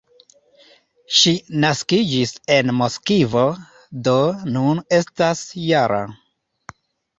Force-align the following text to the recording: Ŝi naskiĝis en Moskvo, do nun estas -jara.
Ŝi 1.17 1.33
naskiĝis 1.65 2.33
en 2.55 2.73
Moskvo, 2.79 3.45
do 4.09 4.17
nun 4.57 4.83
estas 5.01 5.47
-jara. 5.69 6.03